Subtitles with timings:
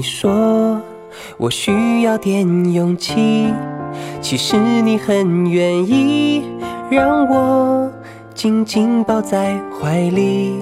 [0.00, 0.80] 你说
[1.36, 3.52] 我需要点勇气，
[4.22, 6.42] 其实你很愿意
[6.88, 7.92] 让我
[8.32, 10.54] 紧紧抱在怀里。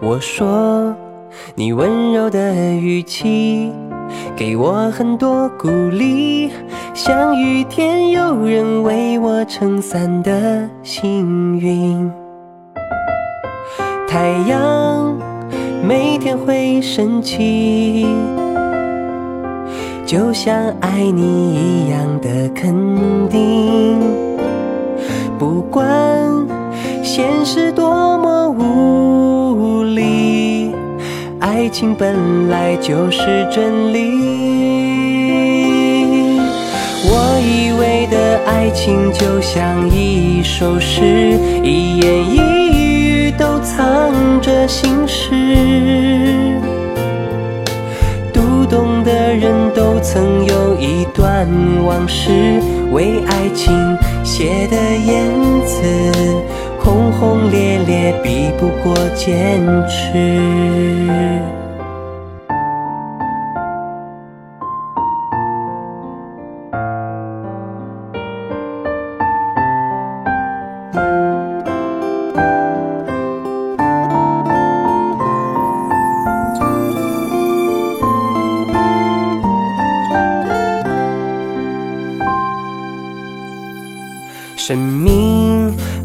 [0.00, 0.92] 我说
[1.54, 3.70] 你温柔的语气
[4.34, 6.50] 给我很多鼓励，
[6.92, 12.10] 像雨天有人为我撑伞的幸运。
[14.08, 15.16] 太阳
[15.84, 18.08] 每天会升起。
[20.04, 22.74] 就像爱你一样的肯
[23.30, 23.98] 定，
[25.38, 25.88] 不管
[27.02, 30.74] 现实多么无力，
[31.38, 34.10] 爱情本来就是真理。
[37.04, 42.36] 我以为的爱情就像一首诗，一言一
[42.68, 45.71] 语都藏着心事。
[50.02, 51.48] 曾有一段
[51.84, 53.72] 往事，为爱情
[54.24, 55.30] 写的言
[55.64, 55.82] 辞，
[56.80, 61.61] 轰轰烈烈比不过坚持。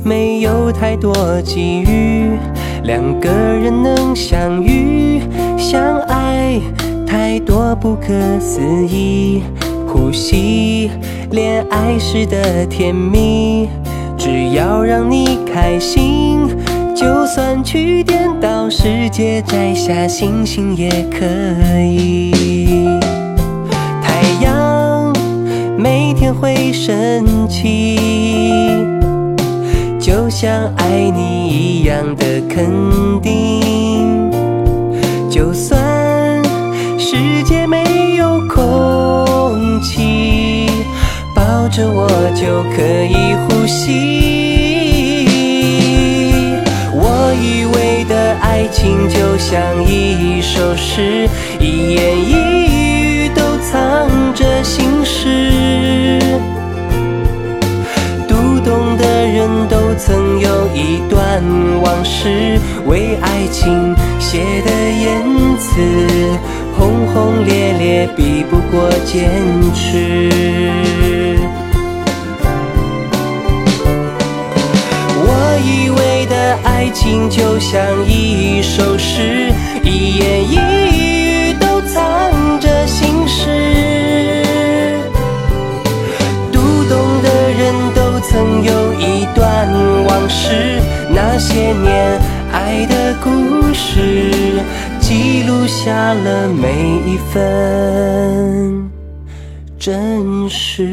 [0.07, 2.31] 没有太多机遇，
[2.83, 5.21] 两个人能相遇
[5.57, 6.61] 相爱，
[7.05, 9.43] 太多不可思议。
[9.85, 10.89] 呼吸，
[11.31, 13.67] 恋爱时的甜蜜，
[14.17, 16.47] 只要让你开心，
[16.95, 21.25] 就算去颠倒世界，摘下星星也可
[21.81, 22.87] 以。
[24.01, 25.13] 太阳
[25.77, 28.16] 每天会升起，
[30.39, 32.69] 像爱你一样的肯
[33.23, 34.29] 定。
[35.31, 35.75] 就算
[36.99, 40.69] 世界没有空气，
[41.33, 45.25] 抱着我就可以呼吸。
[46.93, 51.27] 我以为的爱情就像一首诗，
[51.59, 52.56] 一言一
[60.77, 61.41] 一段
[61.81, 65.23] 往事，为爱情写的言
[65.57, 65.81] 辞，
[66.77, 69.27] 轰轰烈烈比不过坚
[69.73, 70.29] 持。
[75.19, 79.51] 我以为的爱情就像一首诗，
[79.83, 80.57] 一言一
[80.95, 83.47] 语都藏着心事。
[86.51, 87.27] 读懂的
[87.57, 88.86] 人都曾有
[89.33, 89.67] 段
[90.05, 92.19] 往事，那些年
[92.51, 94.61] 爱的故事，
[94.99, 96.71] 记录下了每
[97.05, 98.89] 一分
[99.77, 100.83] 真实。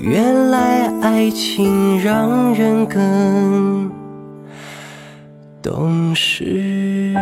[0.00, 3.90] 原来爱情让人更
[5.62, 7.14] 懂事。